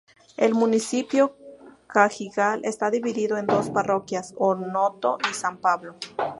[0.35, 1.35] El Municipio
[1.85, 5.93] Cajigal está dividido en dos parroquias, Onoto y San Pablo.